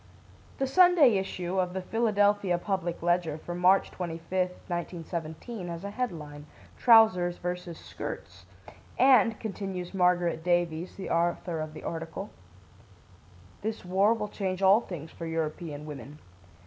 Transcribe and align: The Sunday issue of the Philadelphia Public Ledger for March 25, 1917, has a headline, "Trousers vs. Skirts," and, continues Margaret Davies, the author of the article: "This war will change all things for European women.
The 0.57 0.65
Sunday 0.65 1.19
issue 1.19 1.59
of 1.59 1.73
the 1.73 1.81
Philadelphia 1.83 2.57
Public 2.57 3.03
Ledger 3.03 3.37
for 3.37 3.53
March 3.53 3.91
25, 3.91 4.47
1917, 4.67 5.67
has 5.67 5.83
a 5.83 5.91
headline, 5.91 6.47
"Trousers 6.75 7.37
vs. 7.37 7.77
Skirts," 7.77 8.47
and, 8.97 9.39
continues 9.39 9.93
Margaret 9.93 10.43
Davies, 10.43 10.95
the 10.95 11.11
author 11.11 11.59
of 11.59 11.75
the 11.75 11.83
article: 11.83 12.31
"This 13.61 13.85
war 13.85 14.15
will 14.15 14.27
change 14.27 14.63
all 14.63 14.81
things 14.81 15.11
for 15.11 15.27
European 15.27 15.85
women. 15.85 16.17